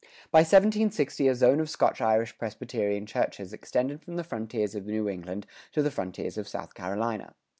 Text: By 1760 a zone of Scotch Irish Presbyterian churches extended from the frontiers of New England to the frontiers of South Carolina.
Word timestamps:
By 0.31 0.39
1760 0.39 1.27
a 1.27 1.35
zone 1.35 1.59
of 1.59 1.69
Scotch 1.69 2.01
Irish 2.01 2.35
Presbyterian 2.39 3.05
churches 3.05 3.53
extended 3.53 4.01
from 4.01 4.15
the 4.15 4.23
frontiers 4.23 4.73
of 4.73 4.87
New 4.87 5.07
England 5.07 5.45
to 5.73 5.83
the 5.83 5.91
frontiers 5.91 6.39
of 6.39 6.47
South 6.47 6.73
Carolina. 6.73 7.35